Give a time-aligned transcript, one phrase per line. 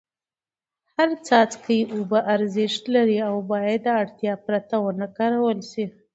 [0.93, 5.85] هر څاڅکی اوبه ارزښت لري او باید د اړتیا پرته ونه کارول سي.